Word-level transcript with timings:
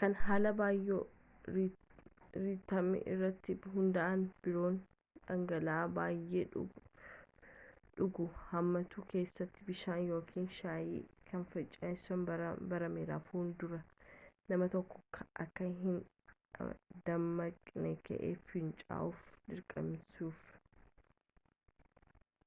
kan 0.00 0.14
haala 0.26 0.50
baayoo-riitimi 0.58 3.00
irratti 3.14 3.56
hunda’aan 3.72 4.22
biroon 4.44 4.76
dhangala’aa 5.30 5.90
baayee 5.98 6.44
dhuguu 7.98 8.28
hammatu 8.52 9.04
keessatuu 9.10 9.66
bishaan 9.66 10.00
ykn 10.20 10.46
shaayii 10.60 11.02
kan 11.32 11.44
finceessisuun 11.52 12.24
baraame 12.72 13.04
rafuun 13.12 13.52
dura 13.64 13.82
nama 14.52 14.70
tokko 14.76 15.02
akka 15.46 15.68
inni 15.72 15.98
dammaqee 17.10 17.92
ka’ee 18.08 18.32
finca’uuf 18.52 19.28
dirqamsisuun 19.48 20.42